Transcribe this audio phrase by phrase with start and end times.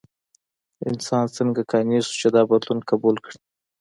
[0.89, 3.37] انسان څنګه قانع شو چې دا بدلون قبول کړي؟